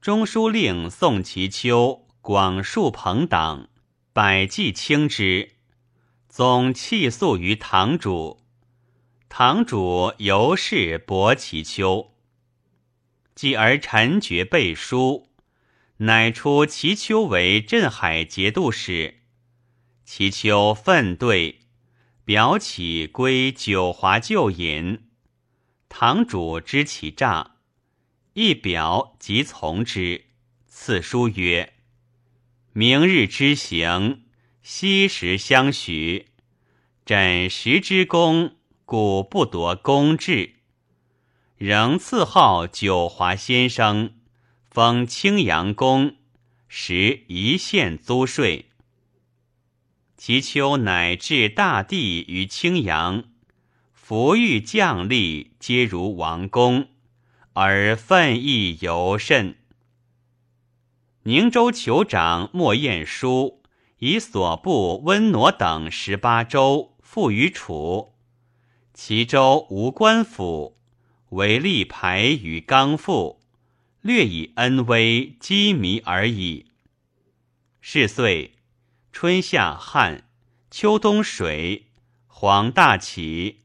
[0.00, 3.68] 中书令宋其秋广树朋党，
[4.14, 5.55] 百计轻之。
[6.36, 8.42] 总弃诉于堂主，
[9.30, 12.12] 堂主由是薄其丘。
[13.34, 15.30] 继而陈觉背书，
[15.96, 19.22] 乃出其丘为镇海节度使。
[20.04, 21.60] 其丘愤对，
[22.26, 25.08] 表起归九华旧隐。
[25.88, 27.56] 堂主知其诈，
[28.34, 30.26] 一表即从之。
[30.66, 31.72] 赐书曰
[32.74, 34.25] ：“明日之行，
[34.68, 36.26] 昔时相许。
[37.04, 40.56] 枕石之功，故不夺公志。
[41.56, 44.14] 仍赐号九华先生，
[44.68, 46.16] 封青阳公，
[46.66, 48.70] 时一县租税。”
[50.18, 53.22] 其丘乃至大地于青阳，
[53.92, 56.88] 福遇将吏皆如王公，
[57.52, 59.58] 而愤意尤甚。
[61.22, 63.62] 宁州酋长莫彦书
[63.98, 68.14] 以所部温挪等十八州附于楚，
[68.92, 70.76] 其州无官府，
[71.30, 73.40] 唯立牌与纲赋，
[74.02, 76.66] 略以恩威羁靡而已。
[77.80, 78.52] 是岁。
[79.12, 80.28] 春夏旱，
[80.70, 81.86] 秋冬水，
[82.26, 83.60] 黄大起，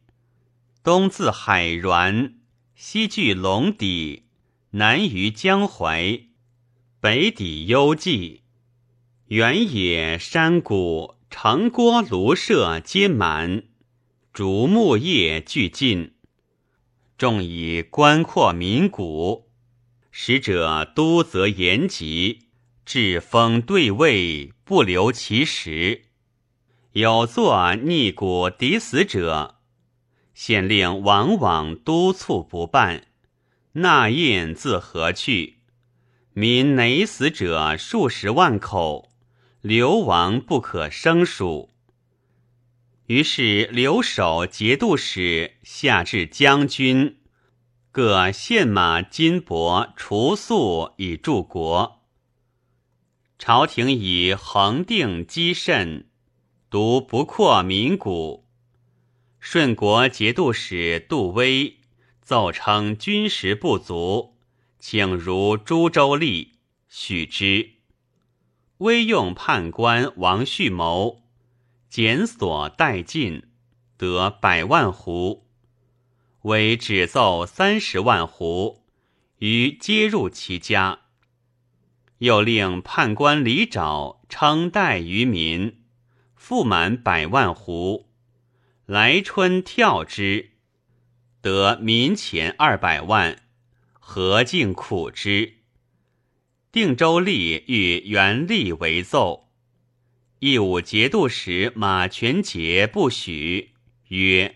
[0.81, 2.35] 东自海滦，
[2.73, 4.27] 西据龙底，
[4.69, 6.21] 南于江淮，
[7.01, 8.40] 北抵幽蓟，
[9.31, 13.63] 原野山谷，城郭庐舍皆满，
[14.33, 16.15] 竹木叶俱尽，
[17.17, 19.49] 众以官阔民谷，
[20.11, 22.49] 使者都则严疾。
[22.83, 26.01] 治封对位，不留其实；
[26.91, 29.59] 有作逆古敌死者，
[30.33, 33.07] 县令往往督促不办，
[33.71, 35.59] 纳印自何去？
[36.33, 39.10] 民馁死者数十万口，
[39.61, 41.69] 流亡不可胜数。
[43.05, 47.17] 于是留守节度使下至将军，
[47.91, 52.01] 各献马金帛除粟以助国。
[53.37, 56.07] 朝廷以恒定积甚，
[56.69, 58.47] 独不扩民谷。
[59.39, 61.79] 顺国节度使杜威
[62.21, 64.35] 奏称军食不足，
[64.79, 66.49] 请如诸州吏，
[66.87, 67.80] 许之。
[68.81, 71.21] 威用判官王旭谋，
[71.87, 73.43] 检索殆尽，
[73.95, 75.43] 得百万斛。
[76.41, 78.79] 为只奏三十万斛，
[79.37, 81.01] 于皆入其家。
[82.17, 85.83] 又令判官李沼称代于民，
[86.33, 88.07] 复满百万斛。
[88.87, 90.53] 来春跳之，
[91.39, 93.43] 得民钱二百万，
[93.99, 95.60] 何竟苦之？
[96.71, 99.49] 定州吏欲原吏为奏，
[100.39, 103.71] 义武节度使马全节不许，
[104.07, 104.55] 曰：“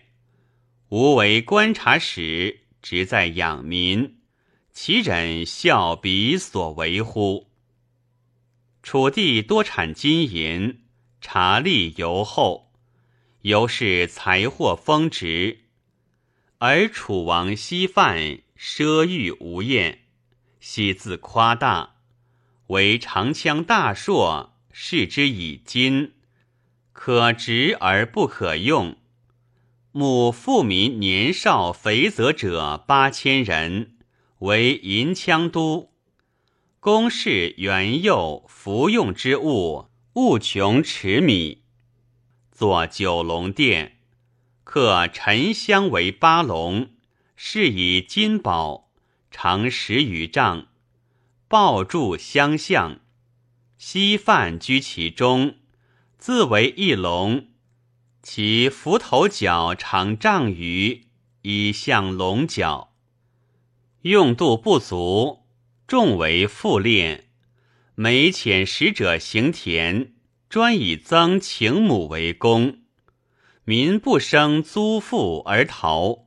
[0.88, 4.16] 吾为观察使，职在养民，
[4.72, 7.50] 其忍效彼所为乎？”
[8.82, 10.84] 楚地多产金银，
[11.20, 12.72] 茶力尤厚，
[13.42, 15.64] 尤是财货丰值。
[16.56, 20.06] 而楚王西范奢欲无厌，
[20.60, 21.95] 喜自夸大，
[22.68, 24.54] 为长枪大硕。
[24.78, 26.12] 视之以金，
[26.92, 28.98] 可执而不可用。
[29.90, 33.96] 母富民年少肥泽者八千人，
[34.40, 35.94] 为银枪都。
[36.78, 41.62] 宫室元佑服用之物，物穷尺米。
[42.52, 43.96] 作九龙殿，
[44.62, 46.90] 刻沉香为八龙，
[47.34, 48.90] 饰以金宝，
[49.30, 50.66] 长十余丈，
[51.48, 53.00] 抱柱相向。
[53.78, 55.56] 西范居其中，
[56.18, 57.48] 自为一龙，
[58.22, 61.06] 其斧头角长丈余，
[61.42, 62.92] 以象龙角。
[64.02, 65.46] 用度不足，
[65.86, 67.24] 重为复练。
[67.94, 70.12] 每遣使者行田，
[70.48, 72.80] 专以增请母为功。
[73.64, 76.26] 民不生租赋而逃。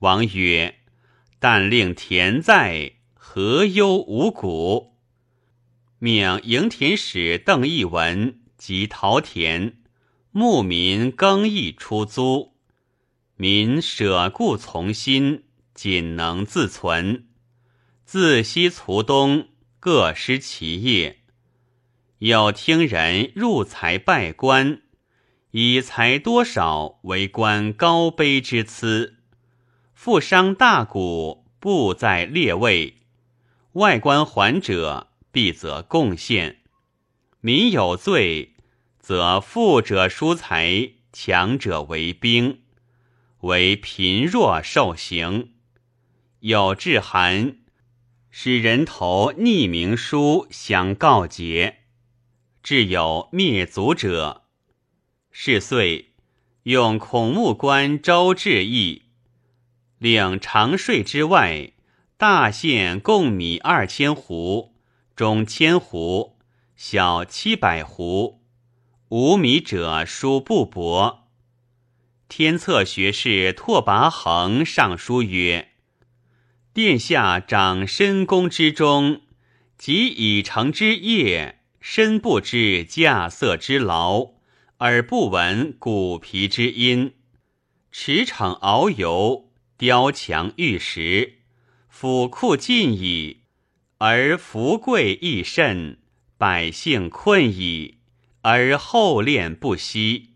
[0.00, 0.80] 王曰
[1.38, 2.94] ：“但令田在，
[3.34, 4.92] 何忧无谷？”
[5.98, 9.78] 命营田使邓义文及陶田
[10.32, 12.52] 牧民耕役出租，
[13.36, 17.28] 民舍故从心，仅能自存。
[18.04, 19.48] 自西卒东，
[19.80, 21.20] 各失其业。
[22.18, 24.82] 有听人入财拜官，
[25.52, 29.14] 以财多少为官高卑之资。
[29.94, 32.98] 富商大贾不在列位，
[33.72, 35.08] 外官还者。
[35.34, 36.58] 必则贡献，
[37.40, 38.54] 民有罪，
[39.00, 42.60] 则富者疏财，强者为兵，
[43.40, 45.54] 为贫弱受刑。
[46.40, 47.60] 有致函，
[48.30, 51.78] 使人投匿名书相告捷。
[52.62, 54.42] 至有灭族者，
[55.30, 56.12] 是岁
[56.64, 59.04] 用孔目官周志义，
[59.96, 61.71] 领长税之外，
[62.22, 64.74] 大县贡米二千斛。
[65.16, 66.34] 中千斛，
[66.76, 68.38] 小七百斛，
[69.08, 71.26] 无米者书不薄。
[72.28, 75.70] 天策学士拓跋恒上书曰
[76.72, 79.22] ：“殿下长深宫之中，
[79.76, 84.34] 及已成之业，身不知稼穑之劳，
[84.78, 87.14] 耳不闻鼓皮之音。
[87.90, 91.40] 驰骋遨游，雕墙玉石，
[92.02, 93.42] 府库尽矣。”
[93.98, 95.98] 而福贵益甚，
[96.36, 97.98] 百姓困矣，
[98.40, 100.30] 而后恋不息。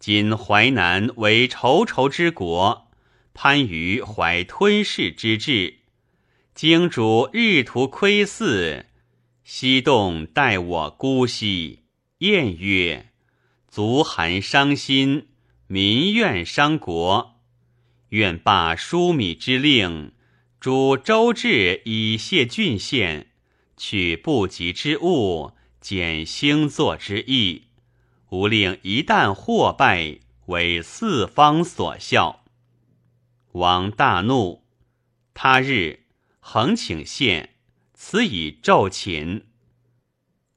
[0.00, 2.90] 今淮南为仇仇之国，
[3.32, 5.76] 番禺怀吞噬之志。
[6.56, 8.86] 荆主日图窥伺，
[9.44, 11.84] 西动待我姑息。
[12.18, 13.12] 晏曰
[13.70, 15.28] ：“足寒伤心，
[15.68, 17.36] 民怨伤国。
[18.08, 20.10] 愿罢疏米之令。”
[20.60, 23.28] 主周至以谢郡县，
[23.78, 27.68] 取不及之物，减星座之意，
[28.28, 32.44] 吾令一旦获败，为四方所笑。
[33.52, 34.66] 王大怒。
[35.32, 36.00] 他日，
[36.40, 37.54] 恒请献，
[37.94, 39.46] 此以骤寝。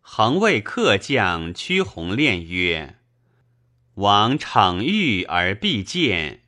[0.01, 2.99] 恒谓客将屈鸿练曰
[3.95, 6.41] ：“王逞欲而必见。”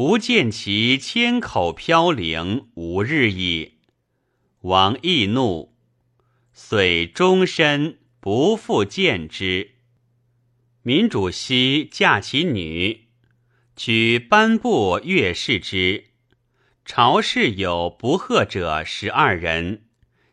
[0.00, 3.80] 吾见其千口飘零，无日矣。
[4.62, 5.74] 王亦怒，
[6.54, 9.72] 遂终身不复见之。
[10.80, 13.08] 民主熙嫁其女，
[13.76, 16.06] 取颁布乐事之。
[16.86, 19.82] 朝士有不贺者十二人，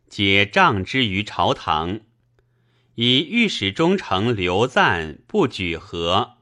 [0.08, 2.00] 皆杖之于朝堂。
[2.96, 6.38] 以御史中丞刘赞不举和，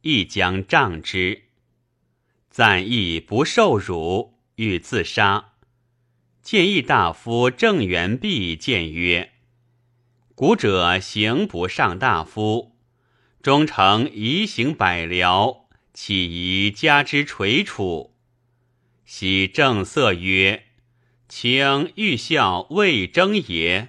[0.00, 1.49] 亦将杖之。
[2.60, 5.52] 赞亦不受辱，欲自杀。
[6.42, 9.32] 谏议大夫郑元弼谏曰
[10.36, 12.76] ：“古者刑不上大夫，
[13.42, 18.14] 忠诚移行百僚，岂宜加之垂处？”
[19.06, 20.64] 喜正色曰
[21.30, 23.88] ：“请欲效魏征也。”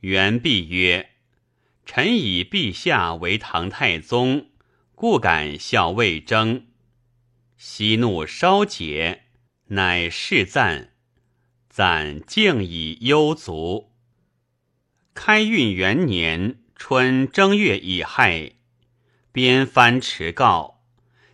[0.00, 1.12] 元弼曰
[1.86, 4.50] ：“臣以陛下为唐太宗，
[4.94, 6.66] 故敢效魏征。”
[7.62, 9.24] 息怒稍解，
[9.66, 10.94] 乃释赞，
[11.68, 13.92] 赞敬以幽足。
[15.12, 18.52] 开运元年春正月乙亥，
[19.30, 20.80] 边藩持告，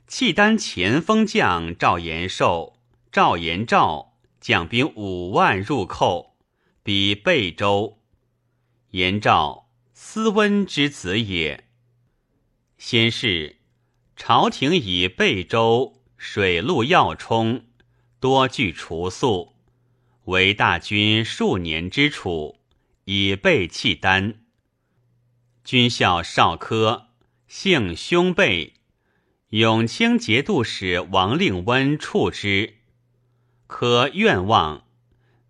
[0.09, 2.77] 契丹前锋将赵延寿、
[3.13, 6.37] 赵延昭将兵五万入寇，
[6.83, 8.01] 比贝州。
[8.91, 11.69] 延昭，斯温之子也。
[12.79, 13.59] 先是，
[14.17, 15.96] 朝廷以贝州
[16.29, 17.67] 水陆要冲，
[18.19, 19.55] 多据除宿，
[20.25, 22.59] 为大军数年之储，
[23.05, 24.41] 以备契丹。
[25.63, 27.11] 军校少科，
[27.47, 28.75] 姓兄辈，
[29.51, 32.75] 永清节度使王令温处之。
[33.69, 34.85] 科愿望，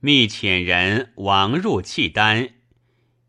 [0.00, 2.50] 密遣人王入契丹，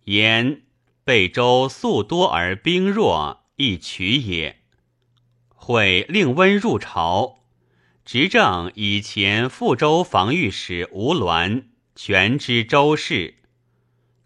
[0.03, 0.63] 言
[1.05, 4.57] 贝州素多而兵弱，易取也。
[5.59, 7.36] 会令温入朝，
[8.07, 13.35] 执政以前富州防御使吴鸾全知州事。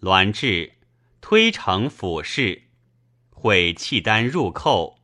[0.01, 0.73] 栾至。
[1.19, 2.63] 推城府事，
[3.31, 4.99] 会契丹入寇，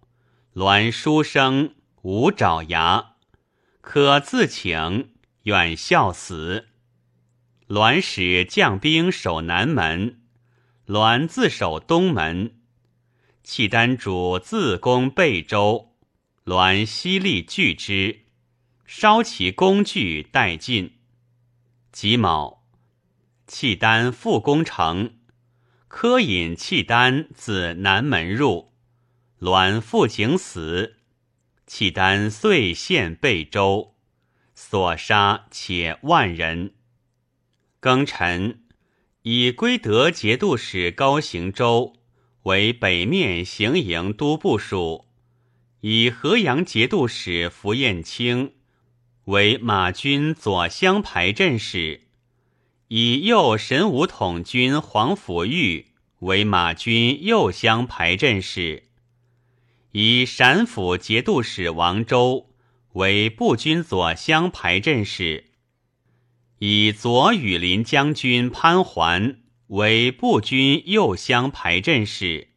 [0.54, 1.74] 栾书生
[2.04, 3.14] 无爪牙，
[3.82, 5.14] 可自请
[5.44, 6.68] 愿效死。
[7.68, 10.22] 栾使将兵守南门，
[10.86, 12.60] 栾自守东门。
[13.44, 15.96] 契丹主自攻贝州，
[16.44, 18.27] 栾悉力拒之，
[18.88, 20.94] 烧其工具殆尽。
[21.92, 22.64] 己卯，
[23.46, 25.18] 契丹复攻城。
[25.90, 28.72] 柯引契丹自南门入，
[29.40, 30.96] 栾复景死，
[31.66, 33.96] 契丹遂陷贝州，
[34.56, 36.74] 所杀且万人。
[37.82, 38.64] 庚辰，
[39.24, 41.94] 以归德节度使高行周。
[42.44, 45.10] 为北面行营都部署，
[45.82, 48.54] 以河阳节度使符彦卿
[49.28, 52.08] 为马军左厢排阵使。
[52.88, 55.88] 以右神武统军黄甫玉
[56.20, 58.84] 为马军右厢排阵使，
[59.92, 62.52] 以陕府节度使王周
[62.94, 65.52] 为步军左厢排阵使，
[66.60, 72.48] 以左羽林将军潘桓为步军右厢排阵使。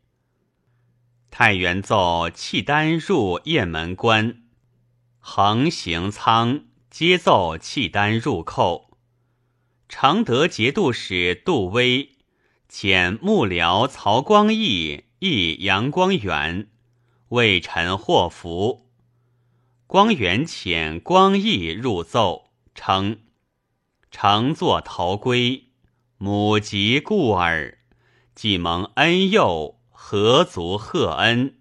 [1.33, 4.40] 太原奏契丹入雁门关，
[5.21, 8.91] 横行仓皆奏契丹入寇。
[9.89, 12.17] 承德节度使杜威
[12.69, 16.69] 遣幕僚曹光义诣杨光远，
[17.29, 18.89] 为臣祸福。
[19.87, 23.21] 光远遣光义入奏，称
[24.11, 25.71] 乘坐逃归，
[26.17, 27.79] 母疾故耳，
[28.35, 31.59] 既蒙恩佑，何足贺恩？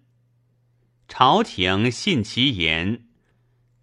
[1.08, 3.09] 朝廷信其言，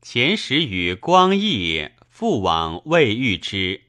[0.09, 3.81] 前时与光义复往未遇之。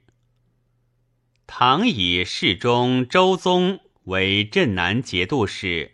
[1.45, 5.91] 唐以世中周宗为镇南节度使，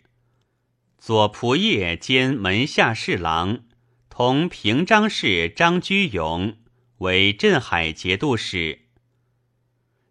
[0.98, 3.66] 左仆射兼门下侍郎，
[4.10, 6.56] 同平章事张居勇
[7.00, 8.84] 为镇海节度使。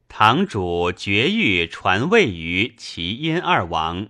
[0.08, 4.08] 堂主绝育传位于齐燕二王，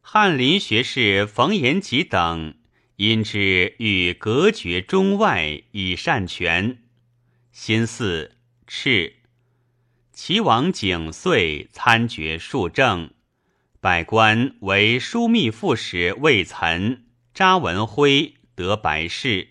[0.00, 2.56] 翰林学士冯延吉等
[2.96, 6.78] 因之欲隔绝中外以善权，
[7.50, 8.36] 心似
[8.66, 9.16] 赤。
[10.12, 13.10] 齐王景遂参决数政，
[13.80, 19.48] 百官为枢密副使魏岑、查文辉得白事，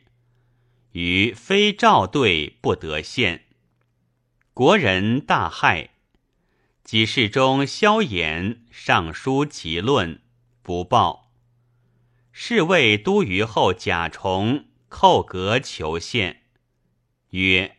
[0.93, 3.43] 于非赵对不得献。
[4.53, 5.89] 国人大骇。
[6.85, 10.21] 己事中萧衍上书急论，
[10.61, 11.22] 不报。
[12.36, 16.41] 侍卫都虞后贾重叩阁求献，
[17.29, 17.77] 曰。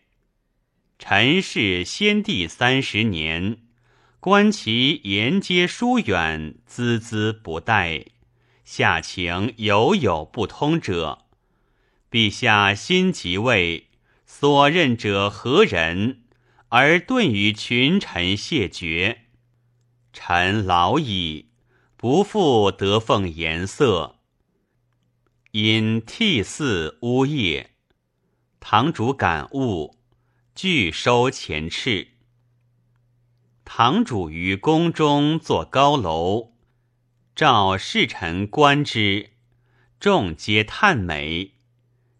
[0.96, 3.58] 臣是先帝三十年，
[4.20, 8.06] 观其沿接疏远，孜孜不怠，
[8.64, 11.24] 下情犹有不通者。
[12.08, 13.88] 陛下新即位，
[14.24, 16.22] 所任者何人？
[16.68, 19.22] 而顿与群臣谢绝，
[20.12, 21.48] 臣老矣，
[21.96, 24.20] 不复得奉颜色。
[25.56, 27.68] 因涕泗呜咽，
[28.58, 29.96] 堂主感悟。
[30.52, 32.08] 拒收前敕。
[33.64, 36.54] 堂主于宫中作高楼，
[37.36, 39.30] 召侍臣观之，
[40.00, 41.52] 众皆叹美。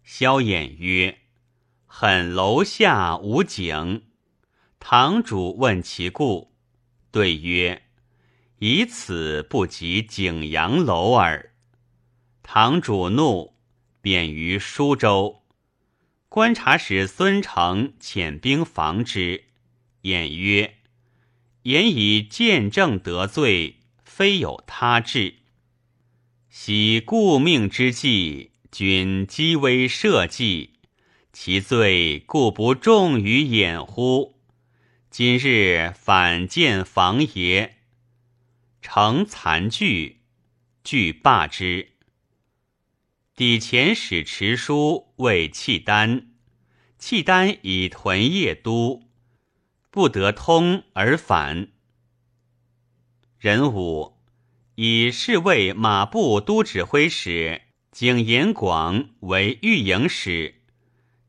[0.05, 1.17] 萧衍曰
[1.85, 4.05] ：“恨楼下无景。”
[4.79, 6.55] 堂主问其故，
[7.11, 7.83] 对曰
[8.59, 11.51] ：“以此不及景阳楼耳。”
[12.47, 13.55] 堂主怒，
[14.01, 15.41] 贬于舒州。
[16.29, 19.45] 观察使孙承遣兵防之，
[20.01, 20.75] 言曰
[21.63, 25.37] ：“言以见证得罪，非有他志。
[26.47, 30.69] 喜故命之计，君积微社稷，
[31.33, 34.39] 其罪故不重于掩乎？
[35.09, 37.77] 今日反见房爷，
[38.83, 40.21] 成残具，
[40.83, 41.94] 具罢之。
[43.35, 46.27] 抵前使持书为契丹，
[46.97, 49.09] 契丹以屯邺都，
[49.91, 51.67] 不得通而返。
[53.37, 54.13] 人武
[54.75, 60.61] 以侍卫马步都指挥使景延广为御营使，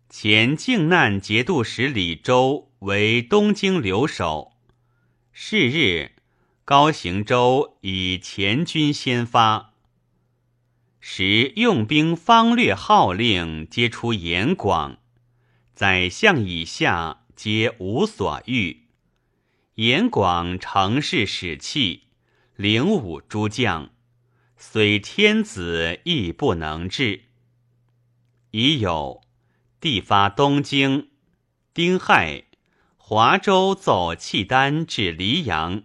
[0.09, 4.52] 前靖难节度使李周为东京留守。
[5.32, 6.12] 是日，
[6.64, 9.72] 高行周以前军先发。
[11.09, 14.98] 时用兵方略号令皆出严广，
[15.72, 18.88] 宰相以下皆无所欲。
[19.76, 22.09] 严广乘势使气，
[22.57, 23.90] 领武诸将，
[24.57, 27.26] 虽天子亦不能治。
[28.50, 29.22] 已有
[29.80, 31.11] 帝发东京，
[31.72, 32.46] 丁亥，
[32.96, 35.84] 华州奏契丹至黎阳，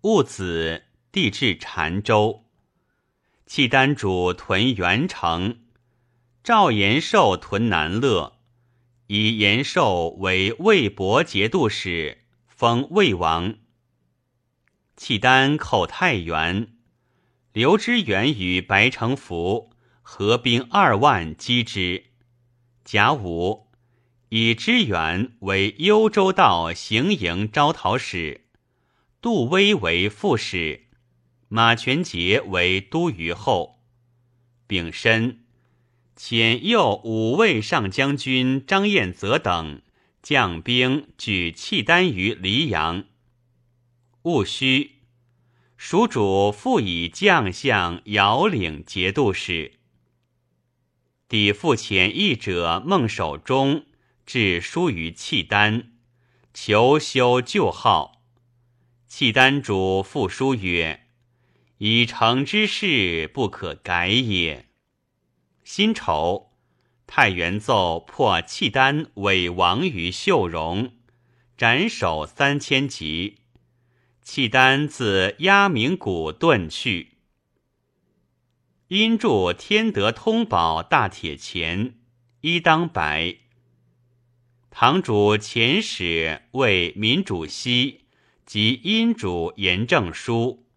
[0.00, 2.47] 戊子，帝至澶州。
[3.48, 5.60] 契丹主屯元城，
[6.44, 8.40] 赵延寿屯南乐，
[9.06, 13.54] 以延寿为魏博节度使，封魏王。
[14.98, 16.74] 契丹寇太原，
[17.54, 19.70] 刘知远与白城福
[20.02, 22.04] 合兵二万击之。
[22.84, 23.68] 甲午，
[24.28, 28.44] 以知远为幽州道行营招讨使，
[29.22, 30.87] 杜威为副使。
[31.50, 33.80] 马全节为都虞候，
[34.66, 35.46] 丙申，
[36.14, 39.80] 遣右五位上将军张彦泽等
[40.22, 43.06] 将兵举契丹于黎阳。
[44.24, 44.96] 戊戌，
[45.78, 49.78] 蜀主复以将相遥领节度使。
[51.28, 53.86] 抵复遣译者孟守忠
[54.26, 55.92] 致书于契丹，
[56.52, 58.22] 求修旧号。
[59.06, 61.07] 契丹主复书曰。
[61.78, 64.66] 已成之事不可改也。
[65.64, 66.52] 辛丑，
[67.06, 70.92] 太原奏破契丹伪王于秀容，
[71.56, 73.38] 斩首三千级。
[74.22, 77.18] 契丹自鸭鸣谷遁去。
[78.88, 81.98] 因著天德通宝大铁钱，
[82.40, 83.36] 一当百。
[84.70, 88.04] 堂主遣使为民主西
[88.44, 90.67] 及阴主严正书。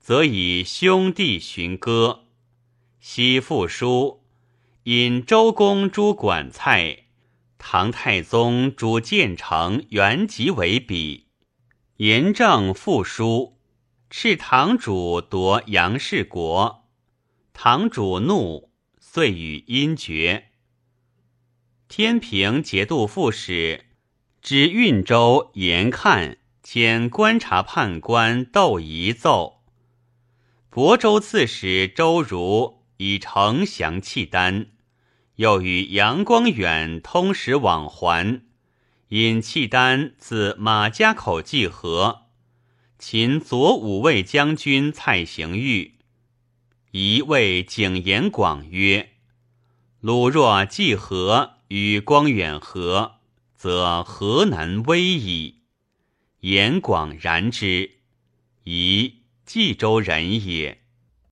[0.00, 2.24] 则以兄弟寻歌，
[3.00, 4.24] 西复书
[4.84, 7.04] 引周公诸管蔡，
[7.58, 11.26] 唐太宗主建成原籍为笔，
[11.98, 13.58] 严正复书，
[14.08, 16.88] 斥堂主夺杨氏国，
[17.52, 20.46] 堂主怒，遂与阴绝。
[21.88, 23.84] 天平节度副使
[24.40, 29.59] 知运州严看兼观察判官窦仪奏。
[30.72, 34.68] 亳州刺史周如以城降契丹，
[35.34, 38.42] 又与杨光远通使往还，
[39.08, 42.26] 引契丹自马家口济河。
[43.00, 45.96] 秦左武卫将军蔡行玉，
[46.92, 49.14] 一谓景延广曰
[49.98, 53.16] ：“鲁若济河与光远合，
[53.56, 55.62] 则河南危矣。”
[56.42, 57.90] 延广然之，
[58.62, 59.19] 宜
[59.52, 60.79] 冀州人也。